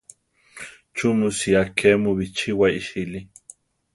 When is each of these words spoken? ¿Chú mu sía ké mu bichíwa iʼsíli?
¿Chú 0.95 1.07
mu 1.19 1.29
sía 1.39 1.61
ké 1.77 1.89
mu 2.03 2.11
bichíwa 2.17 2.67
iʼsíli? 2.79 3.19